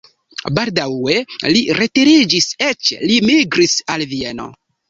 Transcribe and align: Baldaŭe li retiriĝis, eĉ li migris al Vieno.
Baldaŭe 0.59 1.17
li 1.57 1.61
retiriĝis, 1.81 2.49
eĉ 2.71 2.93
li 3.07 3.23
migris 3.29 3.79
al 3.97 4.09
Vieno. 4.17 4.53